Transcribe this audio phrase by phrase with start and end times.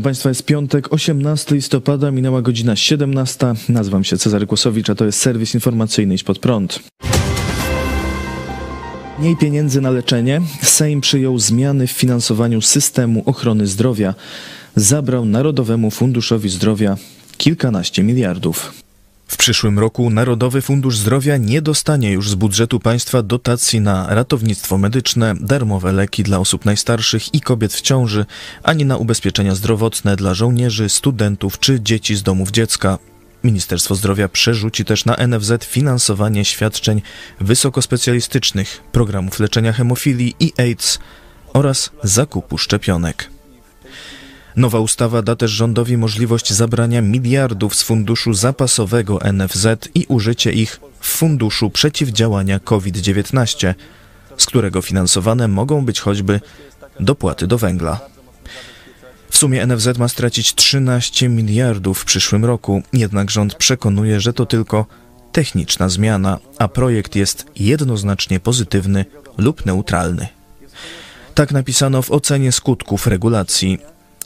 [0.00, 3.54] Witam Państwa, jest piątek, 18 listopada, minęła godzina 17.
[3.68, 6.80] Nazywam się Cezary Kłosowicz, a to jest serwis informacyjny Idź Pod Prąd.
[9.18, 10.40] Mniej pieniędzy na leczenie.
[10.62, 14.14] Sejm przyjął zmiany w finansowaniu systemu ochrony zdrowia.
[14.76, 16.96] Zabrał Narodowemu Funduszowi Zdrowia
[17.38, 18.72] kilkanaście miliardów.
[19.30, 24.78] W przyszłym roku Narodowy Fundusz Zdrowia nie dostanie już z budżetu państwa dotacji na ratownictwo
[24.78, 28.26] medyczne, darmowe leki dla osób najstarszych i kobiet w ciąży,
[28.62, 32.98] ani na ubezpieczenia zdrowotne dla żołnierzy, studentów czy dzieci z domów dziecka.
[33.44, 37.02] Ministerstwo Zdrowia przerzuci też na NFZ finansowanie świadczeń
[37.40, 40.98] wysokospecjalistycznych, programów leczenia hemofilii i AIDS
[41.52, 43.30] oraz zakupu szczepionek.
[44.56, 50.80] Nowa ustawa da też rządowi możliwość zabrania miliardów z funduszu zapasowego NFZ i użycie ich
[51.00, 53.74] w funduszu przeciwdziałania COVID-19,
[54.36, 56.40] z którego finansowane mogą być choćby
[57.00, 58.00] dopłaty do węgla.
[59.30, 64.46] W sumie NFZ ma stracić 13 miliardów w przyszłym roku, jednak rząd przekonuje, że to
[64.46, 64.86] tylko
[65.32, 69.04] techniczna zmiana, a projekt jest jednoznacznie pozytywny
[69.38, 70.28] lub neutralny.
[71.34, 73.78] Tak napisano w ocenie skutków regulacji.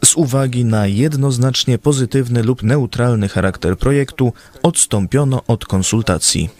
[0.04, 6.50] Z uwagi na jednoznacznie pozytywny lub neutralny charakter projektu odstąpiono od konsultacji.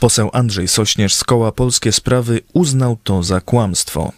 [0.00, 4.12] Poseł Andrzej Sośnierz z koła Polskie Sprawy uznał to za kłamstwo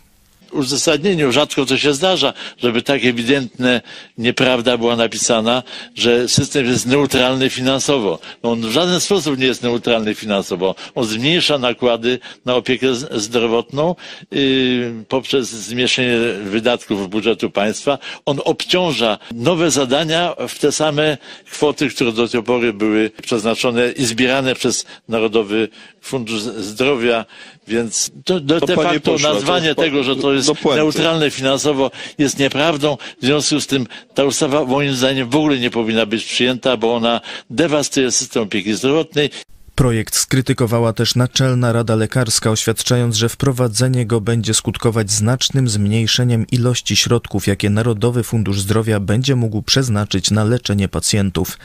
[0.52, 3.80] uzasadnieniu rzadko to się zdarza, żeby tak ewidentne
[4.18, 5.62] nieprawda była napisana,
[5.94, 8.18] że system jest neutralny finansowo.
[8.42, 10.74] No on w żaden sposób nie jest neutralny finansowo.
[10.94, 13.94] On zmniejsza nakłady na opiekę zdrowotną
[14.30, 17.98] yy, poprzez zmniejszenie wydatków budżetu państwa.
[18.26, 21.18] On obciąża nowe zadania w te same
[21.50, 25.68] kwoty, które do tej pory były przeznaczone i zbierane przez Narodowy
[26.00, 27.24] Fundusz Zdrowia,
[27.68, 30.37] więc to, de, de facto nazwanie to, tego, że to jest
[30.76, 32.96] neutralne finansowo jest nieprawdą.
[33.22, 36.94] W związku z tym ta ustawa moim zdaniem w ogóle nie powinna być przyjęta, bo
[36.94, 39.30] ona dewastuje system opieki zdrowotnej.
[39.74, 46.96] Projekt skrytykowała też Naczelna Rada Lekarska, oświadczając, że wprowadzenie go będzie skutkować znacznym zmniejszeniem ilości
[46.96, 51.58] środków, jakie Narodowy Fundusz Zdrowia będzie mógł przeznaczyć na leczenie pacjentów.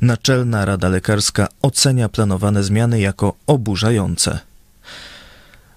[0.00, 4.53] Naczelna Rada Lekarska ocenia planowane zmiany jako oburzające.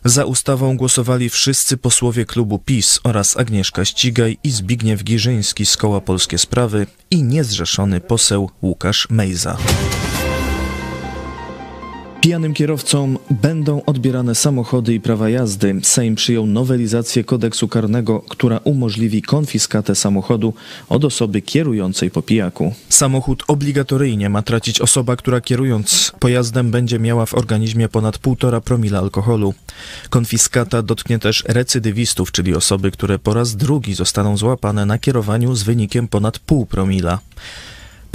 [0.05, 6.01] Za ustawą głosowali wszyscy posłowie klubu PiS oraz Agnieszka Ścigaj i Zbigniew Giżyński z Koła
[6.01, 9.57] Polskie Sprawy i niezrzeszony poseł Łukasz Mejza.
[12.27, 15.75] Pijanym kierowcom będą odbierane samochody i prawa jazdy.
[15.83, 20.53] Sejm przyjął nowelizację kodeksu karnego, która umożliwi konfiskatę samochodu
[20.89, 22.73] od osoby kierującej po pijaku.
[22.89, 28.99] Samochód obligatoryjnie ma tracić osoba, która kierując pojazdem będzie miała w organizmie ponad 1,5 promila
[28.99, 29.53] alkoholu.
[30.09, 35.63] Konfiskata dotknie też recydywistów, czyli osoby, które po raz drugi zostaną złapane na kierowaniu z
[35.63, 37.19] wynikiem ponad pół promila.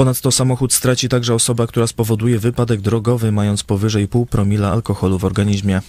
[0.02, 5.24] Ponadto samochód straci także osoba, która spowoduje wypadek drogowy, mając powyżej pół promila alkoholu w
[5.24, 5.80] organizmie.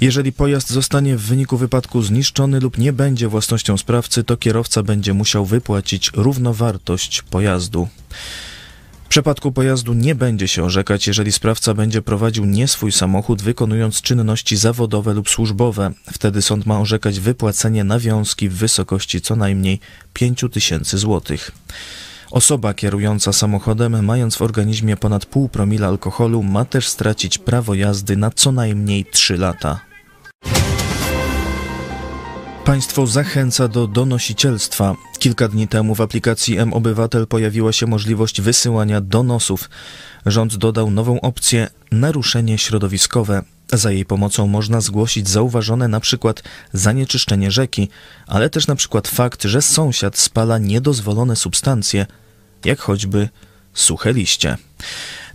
[0.00, 5.14] Jeżeli pojazd zostanie w wyniku wypadku zniszczony lub nie będzie własnością sprawcy, to kierowca będzie
[5.14, 7.88] musiał wypłacić równowartość pojazdu.
[9.04, 14.02] W przypadku pojazdu nie będzie się orzekać, jeżeli sprawca będzie prowadził nie swój samochód, wykonując
[14.02, 15.92] czynności zawodowe lub służbowe.
[16.12, 19.80] Wtedy sąd ma orzekać wypłacenie nawiązki w wysokości co najmniej
[20.12, 21.52] 5 tysięcy złotych.
[22.30, 28.16] Osoba kierująca samochodem, mając w organizmie ponad pół promila alkoholu, ma też stracić prawo jazdy
[28.16, 29.80] na co najmniej 3 lata.
[32.64, 34.94] Państwo zachęca do donosicielstwa.
[35.18, 39.70] Kilka dni temu w aplikacji M-Obywatel pojawiła się możliwość wysyłania donosów.
[40.26, 43.42] Rząd dodał nową opcję naruszenie środowiskowe.
[43.72, 46.42] Za jej pomocą można zgłosić zauważone na przykład
[46.72, 47.88] zanieczyszczenie rzeki,
[48.26, 52.06] ale też na przykład fakt, że sąsiad spala niedozwolone substancje,
[52.64, 53.28] jak choćby
[53.74, 54.56] suche liście.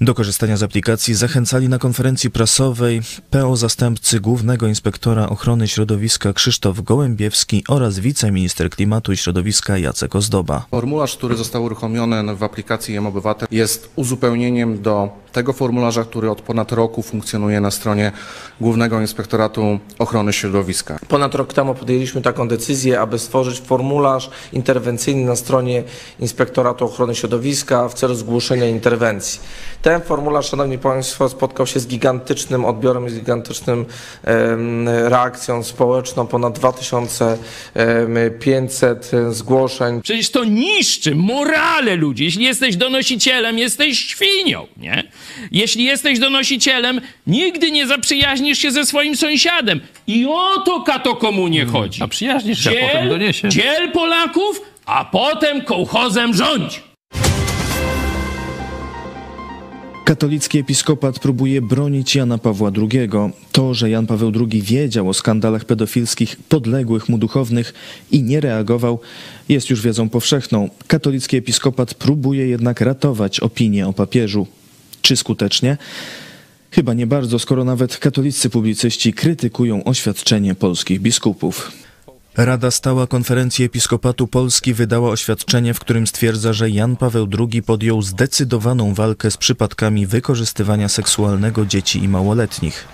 [0.01, 6.81] Do korzystania z aplikacji zachęcali na konferencji prasowej PO zastępcy głównego inspektora ochrony środowiska Krzysztof
[6.81, 10.65] Gołębiewski oraz wiceminister klimatu i środowiska Jacek Ozdoba.
[10.71, 16.71] Formularz, który został uruchomiony w aplikacji M-Obywatel jest uzupełnieniem do tego formularza, który od ponad
[16.71, 18.11] roku funkcjonuje na stronie
[18.61, 20.99] Głównego Inspektoratu Ochrony Środowiska.
[21.07, 25.83] Ponad rok temu podjęliśmy taką decyzję, aby stworzyć formularz interwencyjny na stronie
[26.19, 29.30] Inspektoratu Ochrony Środowiska w celu zgłoszenia interwencji.
[29.81, 33.85] Ten formularz, Szanowni Państwo, spotkał się z gigantycznym odbiorem, z gigantycznym
[35.03, 40.01] reakcją społeczną, ponad 2500 zgłoszeń.
[40.01, 42.23] Przecież to niszczy morale ludzi.
[42.23, 45.03] Jeśli jesteś donosicielem, jesteś świnią, nie?
[45.51, 49.81] Jeśli jesteś donosicielem, nigdy nie zaprzyjaźnisz się ze swoim sąsiadem.
[50.07, 52.03] I o to kato komunie chodzi.
[52.03, 53.53] A przyjaźnisz się, dziel, a potem doniesiesz.
[53.53, 56.90] Dziel Polaków, a potem kołchozem rządź.
[60.05, 63.09] Katolicki episkopat próbuje bronić Jana Pawła II.
[63.51, 67.73] To, że Jan Paweł II wiedział o skandalach pedofilskich podległych mu duchownych
[68.11, 68.99] i nie reagował,
[69.49, 70.69] jest już wiedzą powszechną.
[70.87, 74.47] Katolicki episkopat próbuje jednak ratować opinię o papieżu.
[75.01, 75.77] Czy skutecznie?
[76.71, 81.71] Chyba nie bardzo, skoro nawet katolicy publicyści krytykują oświadczenie polskich biskupów.
[82.37, 88.01] Rada Stała Konferencji Episkopatu Polski wydała oświadczenie, w którym stwierdza, że Jan Paweł II podjął
[88.01, 92.87] zdecydowaną walkę z przypadkami wykorzystywania seksualnego dzieci i małoletnich.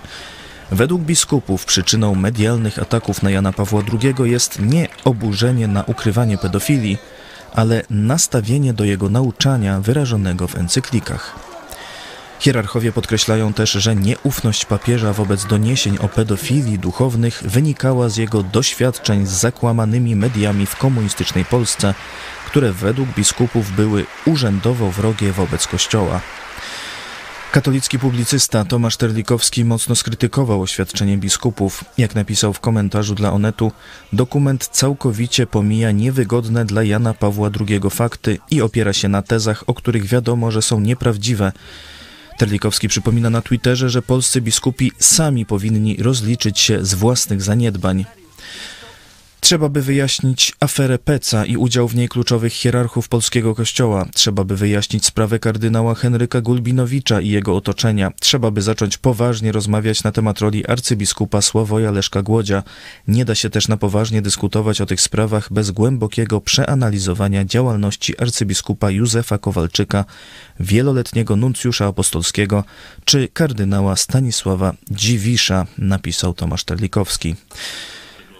[0.70, 6.98] Według biskupów przyczyną medialnych ataków na Jana Pawła II jest nie oburzenie na ukrywanie pedofilii,
[7.52, 11.47] ale nastawienie do jego nauczania wyrażonego w encyklikach.
[12.40, 19.26] Hierarchowie podkreślają też, że nieufność papieża wobec doniesień o pedofilii duchownych wynikała z jego doświadczeń
[19.26, 21.94] z zakłamanymi mediami w komunistycznej Polsce,
[22.46, 26.20] które według biskupów były urzędowo wrogie wobec Kościoła.
[27.52, 31.84] Katolicki publicysta Tomasz Terlikowski mocno skrytykował oświadczenie biskupów.
[31.98, 33.72] Jak napisał w komentarzu dla Onetu,
[34.12, 39.74] dokument całkowicie pomija niewygodne dla Jana Pawła II fakty i opiera się na tezach, o
[39.74, 41.52] których wiadomo, że są nieprawdziwe.
[42.38, 48.04] Terlikowski przypomina na Twitterze, że polscy biskupi sami powinni rozliczyć się z własnych zaniedbań.
[49.48, 54.06] Trzeba by wyjaśnić aferę Peca i udział w niej kluczowych hierarchów polskiego kościoła.
[54.14, 58.12] Trzeba by wyjaśnić sprawę kardynała Henryka Gulbinowicza i jego otoczenia.
[58.20, 62.62] Trzeba by zacząć poważnie rozmawiać na temat roli arcybiskupa Sławoja Leszka Głodzia.
[63.08, 68.90] Nie da się też na poważnie dyskutować o tych sprawach bez głębokiego przeanalizowania działalności arcybiskupa
[68.90, 70.04] Józefa Kowalczyka,
[70.60, 72.64] wieloletniego nuncjusza apostolskiego,
[73.04, 77.36] czy kardynała Stanisława Dziwisza, napisał Tomasz Terlikowski.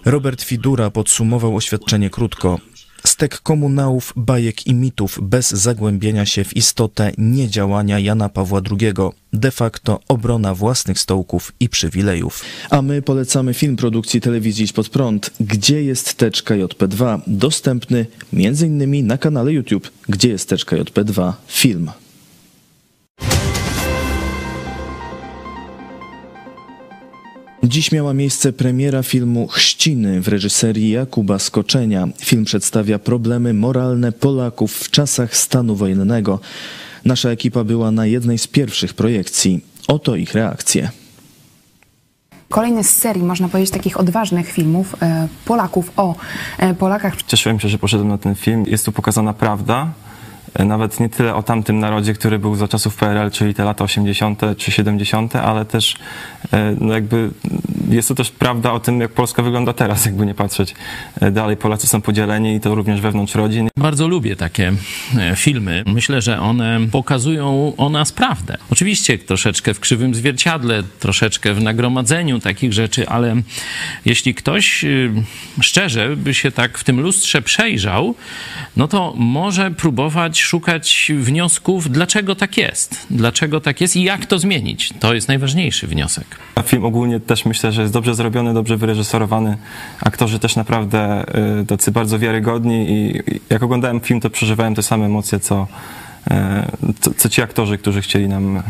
[0.08, 2.58] Robert Fidura podsumował oświadczenie krótko.
[3.04, 8.92] Stek komunałów, bajek i mitów bez zagłębienia się w istotę niedziałania Jana Pawła II.
[9.32, 12.44] De facto obrona własnych stołków i przywilejów.
[12.70, 15.30] A my polecamy film produkcji telewizji Idź Pod Prąd.
[15.40, 17.20] Gdzie jest teczka JP2?
[17.26, 19.06] Dostępny m.in.
[19.06, 19.90] na kanale YouTube.
[20.08, 21.32] Gdzie jest teczka JP2?
[21.48, 21.90] Film.
[27.68, 32.08] Dziś miała miejsce premiera filmu Chrzciny w reżyserii Jakuba Skoczenia.
[32.20, 36.40] Film przedstawia problemy moralne Polaków w czasach stanu wojennego.
[37.04, 39.64] Nasza ekipa była na jednej z pierwszych projekcji.
[39.88, 40.90] Oto ich reakcje.
[42.48, 46.14] Kolejny z serii, można powiedzieć, takich odważnych filmów e, Polaków o
[46.58, 47.22] e, Polakach.
[47.22, 48.64] Cieszyłem się, że poszedłem na ten film.
[48.66, 49.92] Jest tu pokazana prawda,
[50.64, 54.40] nawet nie tyle o tamtym narodzie, który był za czasów PRL, czyli te lata 80.
[54.56, 55.96] czy 70., ale też
[56.80, 57.30] no jakby
[57.88, 60.74] jest to też prawda o tym, jak Polska wygląda teraz, jakby nie patrzeć.
[61.32, 63.68] Dalej Polacy są podzieleni i to również wewnątrz rodzin.
[63.76, 64.72] Bardzo lubię takie
[65.36, 65.82] filmy.
[65.86, 68.56] Myślę, że one pokazują o nas prawdę.
[68.70, 73.36] Oczywiście troszeczkę w krzywym zwierciadle, troszeczkę w nagromadzeniu takich rzeczy, ale
[74.04, 74.84] jeśli ktoś
[75.60, 78.14] szczerze by się tak w tym lustrze przejrzał,
[78.76, 84.38] no to może próbować szukać wniosków, dlaczego tak jest, dlaczego tak jest i jak to
[84.38, 84.92] zmienić.
[85.00, 86.26] To jest najważniejszy wniosek.
[86.54, 89.56] A film ogólnie też myślę, że jest dobrze zrobiony, dobrze wyreżyserowany.
[90.00, 91.24] Aktorzy też naprawdę
[91.62, 93.20] y, tacy bardzo wiarygodni i
[93.50, 95.66] jak oglądałem film, to przeżywałem te same emocje, co,
[97.00, 98.62] co, co ci aktorzy, którzy chcieli nam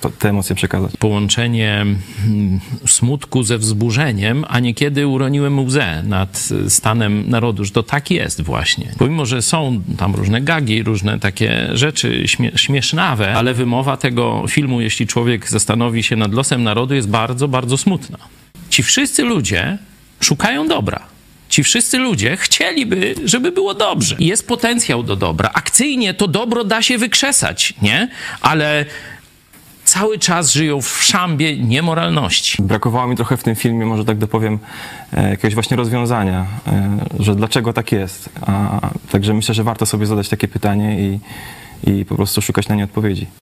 [0.00, 0.96] to, te emocje przekazać.
[0.98, 8.10] Połączenie mm, smutku ze wzburzeniem, a niekiedy uroniłem łzę nad stanem narodu, że to tak
[8.10, 8.92] jest właśnie.
[8.98, 14.80] Pomimo, że są tam różne gagi, różne takie rzeczy śmie śmiesznawe, ale wymowa tego filmu,
[14.80, 18.18] jeśli człowiek zastanowi się nad losem narodu, jest bardzo, bardzo smutna.
[18.80, 19.78] Ci wszyscy ludzie
[20.20, 21.00] szukają dobra.
[21.48, 24.16] Ci wszyscy ludzie chcieliby, żeby było dobrze.
[24.18, 25.50] Jest potencjał do dobra.
[25.54, 28.08] Akcyjnie to dobro da się wykrzesać, nie?
[28.40, 28.84] Ale
[29.84, 32.62] cały czas żyją w szambie niemoralności.
[32.62, 34.58] Brakowało mi trochę w tym filmie, może tak dopowiem,
[35.30, 36.46] jakiegoś właśnie rozwiązania,
[37.18, 38.28] że dlaczego tak jest.
[38.46, 38.80] A,
[39.12, 41.20] także myślę, że warto sobie zadać takie pytanie i,
[41.90, 43.39] i po prostu szukać na nie odpowiedzi.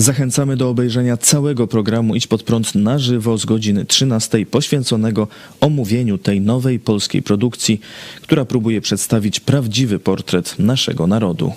[0.00, 5.28] Zachęcamy do obejrzenia całego programu Idź Pod Prąd na żywo z godziny 13 poświęconego
[5.60, 7.80] omówieniu tej nowej polskiej produkcji,
[8.22, 11.52] która próbuje przedstawić prawdziwy portret naszego narodu.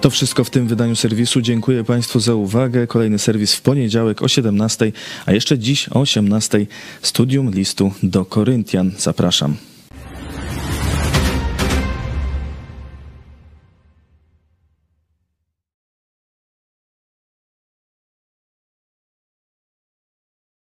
[0.00, 1.40] To wszystko w tym wydaniu serwisu.
[1.40, 2.86] Dziękuję Państwu za uwagę.
[2.86, 4.92] Kolejny serwis w poniedziałek o 17,
[5.26, 6.66] a jeszcze dziś o 18
[7.02, 8.92] studium listu do Koryntian.
[8.98, 9.69] Zapraszam.